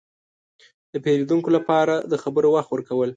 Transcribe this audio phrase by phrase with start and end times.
[0.93, 3.09] –د پېرودونکو لپاره د خبرو وخت ورکول.